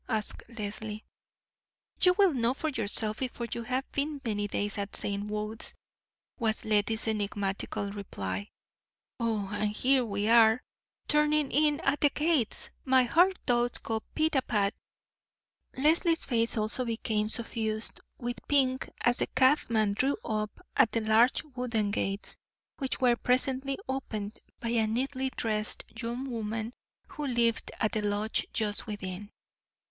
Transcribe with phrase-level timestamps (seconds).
[0.09, 1.05] asked Leslie.
[2.01, 5.25] "You will know for yourself before you have been many days at St.
[5.25, 5.75] Wode's,"
[6.39, 8.49] was Lettie's enigmatical reply.
[9.19, 10.63] "Oh, and here we are,
[11.07, 12.71] turning in at the gates!
[12.83, 14.73] My heart does go pit a pat."
[15.77, 21.43] Leslie's face also became suffused with pink as the cabman drew up at the large
[21.55, 22.37] wooden gates,
[22.79, 26.73] which were presently opened by a neatly dressed young woman
[27.05, 29.29] who lived at the lodge just within.